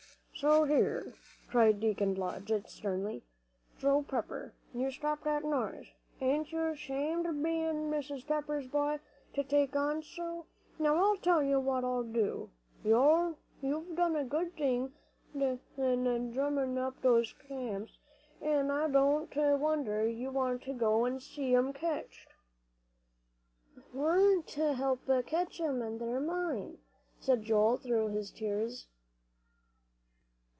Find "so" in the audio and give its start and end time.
10.01-10.47